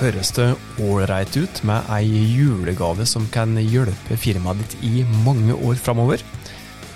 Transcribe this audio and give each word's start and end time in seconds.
høres 0.00 0.30
det 0.32 0.46
ålreit 0.80 1.34
ut 1.36 1.58
med 1.68 1.88
ei 1.92 2.06
julegave 2.32 3.04
som 3.04 3.26
kan 3.34 3.52
hjelpe 3.60 4.16
firmaet 4.16 4.62
ditt 4.62 4.84
i 4.86 5.02
mange 5.26 5.52
år 5.52 5.76
framover? 5.76 6.22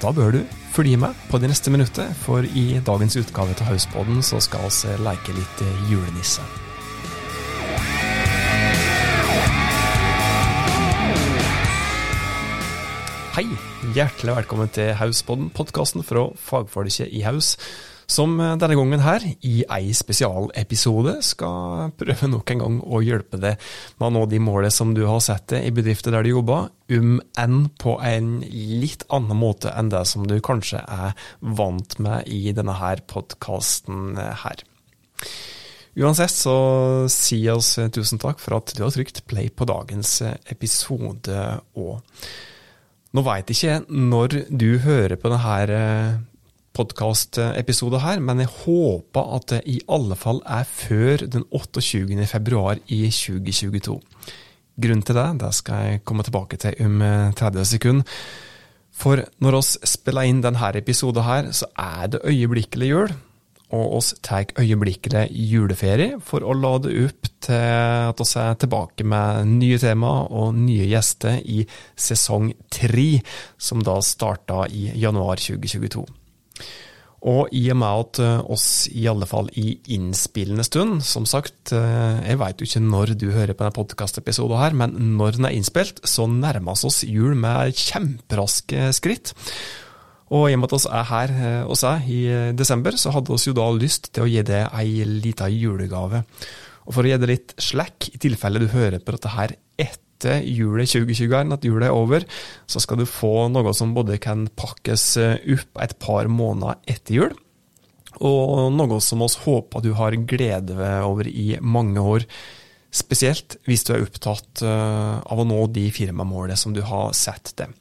Da 0.00 0.12
bør 0.16 0.32
du 0.32 0.38
følge 0.72 0.96
med 1.00 1.12
på 1.28 1.36
de 1.40 1.50
neste 1.50 1.68
minuttet, 1.72 2.14
for 2.24 2.46
i 2.56 2.80
dagens 2.86 3.18
utgave 3.20 3.52
til 3.56 3.68
Hauspodden 3.68 4.22
så 4.24 4.40
skal 4.40 4.70
vi 4.72 4.94
leke 5.04 5.34
litt 5.36 5.60
julenisse. 5.90 6.44
Hei, 13.36 13.44
hjertelig 13.92 14.38
velkommen 14.38 14.72
til 14.72 14.94
Hauspodden, 14.96 15.52
podkasten 15.52 16.00
fra 16.00 16.30
fagfolket 16.40 17.12
i 17.12 17.20
Haus 17.28 17.58
som 18.06 18.38
eh, 18.40 18.54
denne 18.60 18.76
gangen 18.78 19.02
her, 19.02 19.24
i 19.42 19.64
ei 19.72 19.90
spesialepisode, 19.96 21.16
skal 21.26 21.90
prøve 21.98 22.30
nok 22.30 22.52
en 22.52 22.62
gang 22.62 22.78
å 22.86 23.02
hjelpe 23.04 23.40
deg 23.42 23.58
med 23.98 24.08
å 24.08 24.12
nå 24.14 24.24
de 24.30 24.40
målene 24.42 24.74
som 24.74 24.94
du 24.96 25.04
har 25.08 25.22
sett 25.24 25.48
deg 25.52 25.66
i 25.66 25.74
bedrifter 25.74 26.14
der 26.14 26.26
du 26.26 26.32
jobber, 26.36 26.70
um 26.94 27.18
enn 27.36 27.66
på 27.82 27.96
en 28.06 28.38
litt 28.46 29.02
annen 29.12 29.38
måte 29.40 29.72
enn 29.74 29.90
det 29.90 30.04
som 30.06 30.26
du 30.28 30.38
kanskje 30.44 30.80
er 30.80 31.16
vant 31.40 31.98
med 32.02 32.30
i 32.30 32.54
denne 32.54 32.76
her 32.78 33.02
podkasten 33.10 34.14
her. 34.16 34.62
Uansett 35.96 36.34
så 36.34 36.56
sier 37.10 37.56
oss 37.56 37.72
tusen 37.92 38.20
takk 38.22 38.38
for 38.42 38.58
at 38.58 38.74
du 38.76 38.84
har 38.84 38.92
trykt 38.94 39.24
play 39.26 39.48
på 39.48 39.66
dagens 39.66 40.20
episode 40.52 41.40
òg. 41.74 42.22
Nå 43.16 43.24
veit 43.24 43.50
ikke 43.50 43.70
jeg 43.70 43.84
når 43.88 44.40
du 44.52 44.70
hører 44.84 45.16
på 45.16 45.32
denne 45.32 46.26
podkastepisode 46.76 48.00
her, 48.04 48.20
men 48.20 48.42
jeg 48.44 48.52
håper 48.62 49.30
at 49.38 49.48
det 49.54 49.62
i 49.72 49.78
alle 49.92 50.16
fall 50.18 50.42
er 50.44 50.66
før 50.68 51.24
den 51.32 51.46
28. 51.50 52.26
februar 52.28 52.80
i 52.92 53.06
2022. 53.08 53.96
Grunnen 54.76 55.04
til 55.08 55.16
det, 55.16 55.28
det 55.40 55.54
skal 55.56 55.86
jeg 55.86 56.02
komme 56.04 56.26
tilbake 56.26 56.58
til 56.60 56.76
om 56.84 57.00
30 57.36 57.62
eh, 57.62 57.68
sekunder. 57.70 58.18
For 58.96 59.20
når 59.44 59.58
oss 59.58 59.76
spiller 59.88 60.28
inn 60.28 60.42
denne 60.44 60.72
episoden 60.76 61.24
her, 61.24 61.48
så 61.52 61.68
er 61.76 62.12
det 62.12 62.24
øyeblikkelig 62.24 62.90
jul. 62.90 63.16
Og 63.76 63.96
oss 63.98 64.12
tar 64.22 64.52
øyeblikkelig 64.60 65.26
juleferie 65.50 66.20
for 66.22 66.44
å 66.46 66.54
lade 66.54 66.92
opp 67.02 67.26
til 67.42 67.56
at 68.12 68.20
vi 68.22 68.28
er 68.44 68.60
tilbake 68.62 69.06
med 69.08 69.50
nye 69.56 69.80
tema 69.82 70.12
og 70.30 70.54
nye 70.54 70.86
gjester 70.86 71.40
i 71.42 71.64
sesong 71.98 72.52
tre, 72.70 73.08
som 73.58 73.82
da 73.82 73.98
starta 74.04 74.68
i 74.70 74.92
januar 74.94 75.42
2022. 75.42 76.06
Og 77.26 77.48
i 77.56 77.64
og 77.72 77.78
med 77.80 78.02
at 78.04 78.20
eh, 78.22 78.50
oss 78.52 78.66
i 78.92 79.06
alle 79.10 79.26
fall 79.28 79.48
i 79.58 79.72
innspillende 79.96 80.66
stund, 80.66 81.00
som 81.06 81.24
sagt, 81.26 81.72
eh, 81.74 82.20
jeg 82.22 82.38
veit 82.42 82.60
jo 82.60 82.68
ikke 82.68 82.84
når 82.84 83.14
du 83.18 83.26
hører 83.32 83.56
på 83.56 83.64
denne 83.64 83.74
podkastepisoden 83.74 84.60
her, 84.60 84.76
men 84.76 84.94
når 85.16 85.38
den 85.38 85.48
er 85.48 85.56
innspilt, 85.56 86.04
så 86.06 86.28
nærmer 86.30 86.76
vi 86.76 86.90
oss 86.90 87.02
jul 87.08 87.34
med 87.38 87.74
kjemperaske 87.74 88.92
skritt. 88.94 89.34
Og 90.36 90.50
i 90.50 90.54
og 90.56 90.60
med 90.60 90.70
at 90.70 90.76
vi 90.76 90.92
er 90.98 91.10
her 91.10 91.34
hos 91.70 91.82
eh, 91.86 91.96
deg 91.96 92.14
i 92.14 92.22
desember, 92.58 93.00
så 93.00 93.14
hadde 93.16 93.34
vi 93.34 93.50
jo 93.50 93.58
da 93.58 93.68
lyst 93.74 94.12
til 94.12 94.26
å 94.26 94.30
gi 94.30 94.46
deg 94.46 94.70
ei 94.76 95.02
lita 95.08 95.50
julegave. 95.50 96.22
Og 96.86 96.94
for 96.94 97.02
å 97.02 97.10
gi 97.10 97.18
deg 97.18 97.32
litt 97.32 97.56
slekk, 97.58 98.12
i 98.14 98.22
tilfelle 98.22 98.62
du 98.62 98.68
hører 98.70 99.00
på 99.02 99.16
dette 99.16 99.34
her 99.34 99.56
etter 99.80 100.05
etter 100.16 100.42
julet 100.48 100.88
2021, 100.88 101.52
at 101.52 101.64
julet 101.64 101.88
er 101.88 101.94
over, 101.94 102.24
så 102.66 102.80
skal 102.80 103.00
du 103.00 103.06
få 103.06 103.48
noe 103.52 103.72
som 103.76 103.94
både 103.94 104.18
kan 104.18 104.48
pakkes 104.48 105.16
eh, 105.20 105.40
opp 105.56 105.82
et 105.84 105.96
par 106.00 106.28
måneder 106.32 106.80
etter 106.88 107.20
jul, 107.20 107.34
og 108.24 108.72
noe 108.72 109.00
som 109.04 109.20
vi 109.20 109.28
håper 109.44 109.84
du 109.84 109.92
har 109.96 110.16
glede 110.16 110.76
over 111.04 111.28
i 111.28 111.58
mange 111.60 112.00
år. 112.00 112.24
Spesielt 112.96 113.58
hvis 113.68 113.84
du 113.84 113.92
er 113.92 114.06
opptatt 114.06 114.62
eh, 114.64 115.18
av 115.20 115.42
å 115.42 115.44
nå 115.44 115.66
de 115.68 115.90
firmamålene 115.92 116.56
som 116.56 116.72
du 116.72 116.80
har 116.86 117.12
sett 117.12 117.52
deg. 117.60 117.74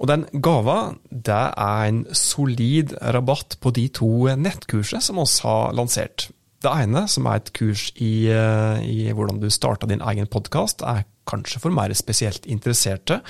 Og 0.00 0.08
den 0.08 0.24
gava, 0.32 0.96
det 1.12 1.42
er 1.60 1.86
en 1.90 2.02
solid 2.16 2.96
rabatt 3.14 3.58
på 3.60 3.70
de 3.76 3.84
to 3.92 4.10
nettkursene 4.32 5.04
som 5.04 5.20
vi 5.20 5.26
har 5.44 5.74
lansert. 5.76 6.30
Det 6.60 6.68
ene, 6.68 7.06
som 7.08 7.24
er 7.24 7.38
et 7.40 7.52
kurs 7.56 7.86
i, 7.96 8.28
eh, 8.28 8.82
i 8.84 9.12
hvordan 9.16 9.38
du 9.40 9.48
starta 9.48 9.88
din 9.88 10.02
egen 10.04 10.28
podkast, 10.28 10.82
er 10.84 11.06
kanskje 11.24 11.60
for 11.62 11.72
mer 11.72 11.92
spesielt 11.96 12.44
interesserte. 12.44 13.22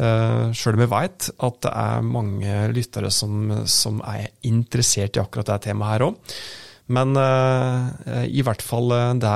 Uh, 0.00 0.54
Sjøl 0.54 0.76
om 0.78 0.84
jeg 0.84 0.90
vet 0.92 1.26
at 1.42 1.56
det 1.64 1.70
er 1.76 2.04
mange 2.06 2.58
lyttere 2.72 3.10
som, 3.12 3.50
som 3.66 3.98
er 4.06 4.30
interessert 4.46 5.18
i 5.18 5.20
akkurat 5.20 5.50
det 5.50 5.56
temaet 5.66 5.90
her 5.90 6.04
òg. 6.06 6.36
Men 6.94 7.18
uh, 7.18 7.90
i 8.24 8.40
hvert 8.46 8.62
fall 8.62 8.94
det 9.20 9.32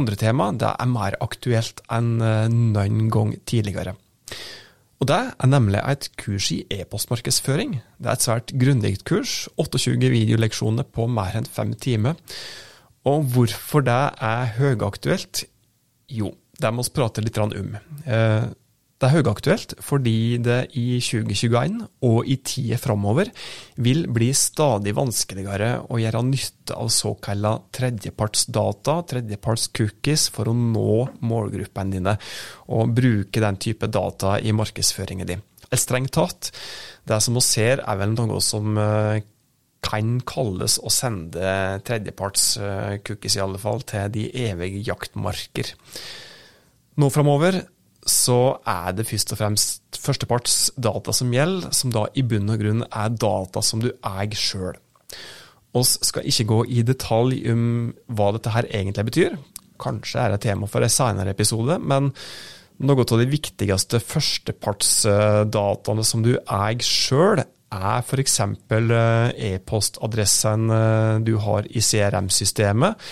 andre 0.00 0.16
temaet 0.18 0.58
det 0.64 0.72
er 0.72 0.90
mer 0.90 1.18
aktuelt 1.20 1.84
enn 1.92 2.16
noen 2.72 3.12
gang 3.12 3.36
tidligere. 3.44 3.94
Og 5.00 5.08
Det 5.08 5.20
er 5.20 5.52
nemlig 5.52 5.84
et 5.84 6.08
kurs 6.20 6.48
i 6.52 6.64
e-postmarkedsføring. 6.80 7.78
Det 8.00 8.08
er 8.08 8.16
et 8.16 8.24
svært 8.24 8.56
grundig 8.56 8.96
kurs. 9.04 9.48
28 9.60 10.10
videoleksjoner 10.12 10.88
på 10.88 11.06
mer 11.12 11.38
enn 11.38 11.48
fem 11.48 11.76
timer. 11.76 12.16
Og 13.08 13.24
hvorfor 13.32 13.84
det 13.86 14.00
er 14.20 14.54
høyaktuelt? 14.58 15.44
Jo, 16.10 16.34
det 16.60 16.72
må 16.74 16.84
vi 16.84 16.96
prate 16.98 17.24
litt 17.24 17.38
om. 17.40 17.76
Eh, 18.04 18.48
det 19.00 19.08
er 19.08 19.14
høyaktuelt 19.14 19.72
fordi 19.80 20.36
det 20.44 20.58
i 20.76 20.98
2021 21.00 21.78
og 22.04 22.26
i 22.28 22.36
tida 22.44 22.76
framover 22.76 23.30
vil 23.80 24.02
bli 24.12 24.28
stadig 24.36 24.92
vanskeligere 24.98 25.70
å 25.88 26.00
gjøre 26.02 26.20
nytte 26.26 26.76
av 26.76 26.90
såkalla 26.92 27.54
tredjepartsdata, 27.72 28.98
tredjeparts-cookies, 29.14 30.26
for 30.34 30.52
å 30.52 30.56
nå 30.56 30.98
målgruppene 31.24 31.96
dine, 31.96 32.16
og 32.68 32.92
bruke 33.00 33.40
den 33.40 33.60
type 33.64 33.88
data 33.88 34.36
i 34.36 34.52
markedsføringen 34.52 35.32
din. 35.32 35.46
Strengt 35.70 36.12
tatt, 36.18 36.50
det 37.08 37.22
som 37.24 37.38
vi 37.38 37.46
ser 37.46 37.80
er 37.80 37.98
vel 38.02 38.12
noe 38.18 38.40
som 38.44 38.76
eh, 38.76 39.22
kan 39.84 40.18
kalles 40.28 40.78
å 40.82 40.92
sende 40.92 41.80
tredjeparts-cookies, 41.88 43.38
i 43.38 43.44
alle 43.44 43.60
fall, 43.60 43.84
til 43.88 44.10
de 44.12 44.26
evige 44.48 44.82
jaktmarker. 44.90 45.72
Nå 47.00 47.08
framover 47.12 47.62
så 48.10 48.38
er 48.68 48.94
det 48.96 49.06
først 49.08 49.34
og 49.34 49.40
fremst 49.40 50.00
førsteparts 50.00 50.54
data 50.80 51.12
som 51.14 51.32
gjelder, 51.34 51.72
som 51.76 51.92
da 51.92 52.06
i 52.16 52.24
bunn 52.26 52.52
og 52.52 52.62
grunn 52.62 52.84
er 52.88 53.12
data 53.12 53.62
som 53.64 53.82
du 53.82 53.90
eier 53.92 54.38
sjøl. 54.38 54.78
Vi 55.70 55.82
skal 55.86 56.26
ikke 56.26 56.48
gå 56.50 56.60
i 56.72 56.82
detalj 56.86 57.44
om 57.52 57.64
hva 58.10 58.32
dette 58.34 58.54
her 58.54 58.68
egentlig 58.72 59.04
betyr. 59.10 59.36
Kanskje 59.80 60.22
er 60.22 60.34
det 60.34 60.44
tema 60.44 60.68
for 60.68 60.84
en 60.84 60.92
senere 60.92 61.34
episode, 61.36 61.78
men 61.78 62.12
noe 62.80 63.04
av 63.04 63.18
de 63.20 63.28
viktigste 63.28 64.00
førstepartsdataene 64.02 66.04
som 66.06 66.24
du 66.24 66.32
eier 66.40 66.84
sjøl, 66.84 67.44
er 67.70 68.02
f.eks. 68.02 68.38
Eh, 68.40 69.52
e-postadressen 69.52 70.70
eh, 70.74 71.18
du 71.26 71.36
har 71.42 71.68
i 71.70 71.82
CRM-systemet 71.82 73.10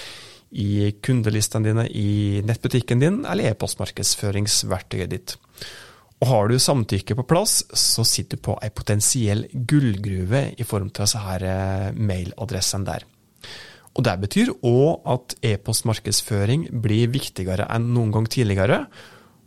i 0.58 0.92
kundelistene 1.04 1.68
dine, 1.68 1.84
i 1.92 2.40
nettbutikken 2.46 3.02
din 3.02 3.20
eller 3.28 3.52
e-postmarkedsføringsverktøyet 3.52 5.12
ditt. 5.12 5.36
Og 6.18 6.26
Har 6.32 6.48
du 6.48 6.58
samtykke 6.58 7.14
på 7.14 7.26
plass, 7.30 7.60
så 7.70 8.02
sitter 8.02 8.40
du 8.40 8.46
på 8.48 8.56
ei 8.64 8.72
potensiell 8.74 9.44
gullgruve 9.52 10.48
i 10.58 10.66
form 10.66 10.88
til 10.90 11.04
disse 11.04 11.20
her 11.22 11.44
eh, 11.46 12.82
der. 12.88 13.06
Og 13.94 14.04
Det 14.04 14.20
betyr 14.20 14.50
òg 14.62 15.06
at 15.06 15.36
e-postmarkedsføring 15.42 16.68
blir 16.82 17.10
viktigere 17.10 17.66
enn 17.70 17.92
noen 17.94 18.12
gang 18.14 18.26
tidligere. 18.30 18.86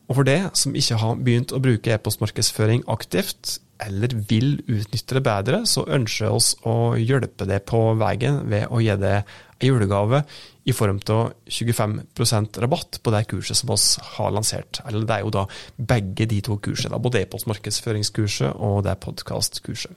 Og 0.07 0.15
for 0.15 0.27
det 0.27 0.51
som 0.59 0.75
ikke 0.75 0.99
har 0.99 1.19
begynt 1.23 1.53
å 1.55 1.59
bruke 1.63 1.91
e-postmarkedsføring 1.93 2.83
aktivt, 2.87 3.59
eller 3.81 4.13
vil 4.29 4.59
utnytte 4.67 5.17
det 5.17 5.23
bedre, 5.25 5.63
så 5.65 5.85
ønsker 5.89 6.27
vi 6.27 6.35
oss 6.37 6.53
å 6.69 6.93
hjelpe 6.99 7.47
deg 7.49 7.65
på 7.69 7.79
veien 7.99 8.43
ved 8.51 8.69
å 8.69 8.81
gi 8.83 8.95
deg 9.01 9.21
en 9.61 9.67
julegave 9.67 10.23
i 10.69 10.73
form 10.73 10.99
av 11.09 11.33
25% 11.49 12.61
rabatt 12.61 12.99
på 13.01 13.13
det 13.13 13.23
kurset 13.31 13.57
som 13.57 13.71
vi 13.71 13.77
har 14.15 14.33
lansert. 14.33 14.81
Eller 14.85 15.05
det 15.05 15.17
er 15.17 15.25
jo 15.25 15.33
da 15.33 15.45
begge 15.77 16.27
de 16.29 16.41
to 16.45 16.57
kursene, 16.61 17.01
både 17.01 17.23
e-postmarkedsføringskurset 17.23 18.57
og 18.61 18.83
det 18.85 18.97
podkastkurset. 19.01 19.93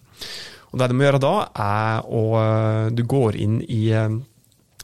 Det 0.74 0.88
du 0.90 0.96
må 0.98 1.04
gjøre 1.06 1.22
da, 1.22 1.34
er 1.54 2.06
å 2.10 2.22
Du 2.90 3.04
går 3.06 3.36
inn 3.38 3.60
i 3.62 3.84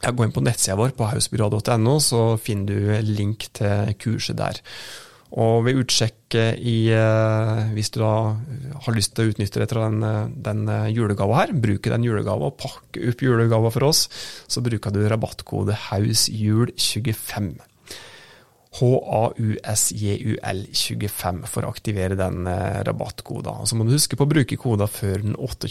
Gå 0.01 0.25
inn 0.25 0.33
på 0.33 0.41
nettsida 0.41 0.79
vår 0.81 0.95
på 0.97 1.05
hausbyrå.no, 1.11 1.99
så 2.01 2.21
finner 2.41 2.73
du 2.73 3.11
link 3.11 3.51
til 3.53 3.91
kurset 4.01 4.39
der. 4.39 4.61
Og 5.39 5.65
ved 5.67 5.79
utsjekk 5.79 6.35
i 6.35 6.91
eh, 6.91 7.69
Hvis 7.77 7.93
du 7.95 8.01
da 8.03 8.35
har 8.87 8.97
lyst 8.97 9.15
til 9.15 9.29
å 9.29 9.31
utnytte 9.31 9.63
deg 9.63 9.71
til 9.71 9.83
den, 9.83 10.03
den 10.43 10.65
julegava 10.91 11.43
her, 11.43 11.53
bruke 11.55 11.93
den 11.93 12.07
julegava 12.07 12.51
og 12.51 12.59
pakke 12.59 13.13
opp 13.13 13.23
julegava 13.23 13.71
for 13.75 13.91
oss, 13.91 14.09
så 14.51 14.63
bruker 14.65 14.95
du 14.95 15.05
rabattkode 15.07 15.77
HAUSJUL25. 15.91 17.53
HAUSJUL25 18.79 21.41
for 21.51 21.67
å 21.67 21.71
aktivere 21.75 22.15
den 22.19 22.47
eh, 22.47 22.83
rabattkoden. 22.87 23.67
Så 23.67 23.77
må 23.77 23.85
du 23.87 23.93
huske 23.97 24.17
på 24.19 24.25
å 24.27 24.31
bruke 24.31 24.57
koden 24.61 24.89
før 24.91 25.19
den 25.25 25.35
28. 25.35 25.69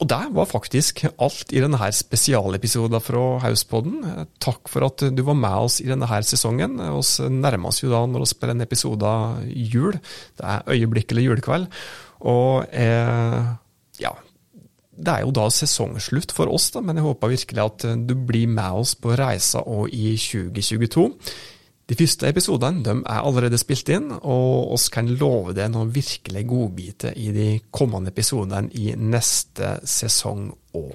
Og 0.00 0.08
det 0.08 0.34
var 0.34 0.48
faktisk 0.48 1.04
alt 1.18 1.52
i 1.52 1.60
denne 1.60 1.92
spesialepisoden 1.92 3.00
fra 3.00 3.38
Hauspodden. 3.42 4.26
Takk 4.40 4.68
for 4.68 4.86
at 4.86 5.04
du 5.12 5.22
var 5.22 5.34
med 5.34 5.66
oss 5.66 5.80
i 5.80 5.88
denne 5.88 6.06
sesongen. 6.22 6.78
Vi 6.78 7.28
nærmer 7.28 7.68
oss 7.68 7.82
jo 7.82 7.90
da 7.90 8.06
når 8.06 8.24
vi 8.24 8.30
spiller 8.32 8.54
en 8.54 8.64
episode 8.64 9.12
jul. 9.52 9.98
Det 10.36 10.44
er 10.44 10.64
øyeblikkelig 10.68 11.26
julekveld. 11.26 11.68
Og 12.20 12.66
eh, 12.72 13.44
ja, 14.00 14.12
det 14.96 15.12
er 15.12 15.24
jo 15.24 15.32
da 15.32 15.48
sesongslutt 15.50 16.32
for 16.32 16.48
oss, 16.52 16.70
da, 16.70 16.80
men 16.80 16.96
jeg 16.96 17.04
håper 17.04 17.32
virkelig 17.32 17.64
at 17.64 17.86
du 18.08 18.14
blir 18.14 18.48
med 18.48 18.82
oss 18.82 18.94
på 18.94 19.16
reisa 19.16 19.64
òg 19.64 19.92
i 19.92 20.16
2022. 20.16 21.08
De 21.90 21.96
første 21.98 22.28
episodene 22.30 23.00
er 23.02 23.24
allerede 23.26 23.58
spilt 23.58 23.88
inn, 23.90 24.12
og 24.14 24.70
oss 24.76 24.84
kan 24.94 25.08
love 25.10 25.56
deg 25.58 25.72
noen 25.72 25.88
virkelig 25.90 26.44
godbiter 26.46 27.16
i 27.18 27.32
de 27.34 27.46
kommende 27.74 28.12
episodene 28.14 28.70
i 28.78 28.92
neste 28.94 29.72
sesong 29.82 30.52
òg. 30.78 30.94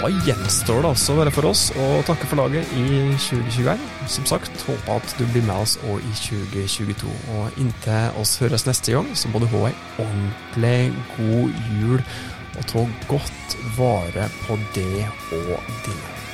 Da 0.00 0.08
gjenstår 0.24 0.80
det 0.80 0.88
altså 0.94 1.18
bare 1.20 1.34
for 1.36 1.50
oss 1.50 1.66
å 1.76 1.90
takke 2.08 2.30
for 2.30 2.40
laget 2.40 2.72
i 2.80 2.86
2021. 3.12 3.84
Som 4.16 4.24
sagt, 4.32 4.64
håper 4.64 4.96
at 4.96 5.14
du 5.20 5.26
blir 5.28 5.44
med 5.44 5.60
oss 5.60 5.76
òg 5.84 6.00
i 6.00 6.16
2022. 6.16 7.12
Og 7.36 7.60
inntil 7.60 8.18
oss 8.24 8.38
høres 8.40 8.64
neste 8.70 8.96
gang, 8.96 9.12
så 9.12 9.28
må 9.28 9.44
du 9.44 9.50
ha 9.52 9.66
ei 9.68 9.76
ordentlig 10.00 10.76
god 11.12 11.62
jul 11.76 12.00
og 12.56 12.68
ta 12.72 12.88
godt 13.12 13.56
vare 13.76 14.32
på 14.46 14.56
det 14.72 15.10
og 15.44 15.74
dine. 15.84 16.31